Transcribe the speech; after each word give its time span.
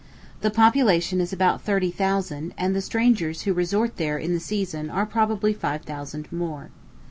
The 0.41 0.49
population 0.49 1.21
is 1.21 1.31
about 1.31 1.61
thirty 1.61 1.91
thousand, 1.91 2.55
and 2.57 2.75
the 2.75 2.81
strangers 2.81 3.43
who 3.43 3.53
resort 3.53 3.97
there 3.97 4.17
in 4.17 4.33
the 4.33 4.39
season 4.39 4.89
are 4.89 5.05
probably 5.05 5.53
five 5.53 5.83
thousand 5.83 6.31
more. 6.31 6.71